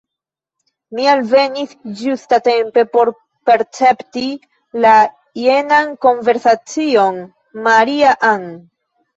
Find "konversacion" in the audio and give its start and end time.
6.07-7.21